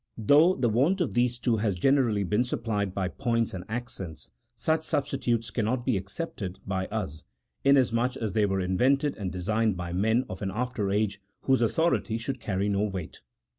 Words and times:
Though 0.17 0.55
the 0.55 0.67
want 0.67 0.99
of 0.99 1.13
these 1.13 1.37
two 1.37 1.57
has 1.57 1.75
generally 1.75 2.23
been 2.23 2.43
supplied 2.43 2.91
by 2.95 3.07
points 3.07 3.53
and 3.53 3.63
accents, 3.69 4.31
such 4.55 4.81
substitutes 4.83 5.51
cannot 5.51 5.85
be 5.85 5.95
accepted 5.95 6.57
by 6.65 6.87
us, 6.87 7.23
inasmuch 7.63 8.17
as 8.17 8.33
they 8.33 8.47
were 8.47 8.61
invented 8.61 9.15
and 9.15 9.31
designed 9.31 9.77
by 9.77 9.93
men 9.93 10.25
of 10.27 10.41
an 10.41 10.49
after 10.49 10.89
age 10.89 11.21
whose 11.41 11.61
authority 11.61 12.17
should 12.17 12.39
carry 12.39 12.67
no 12.67 12.81
weight. 12.81 13.21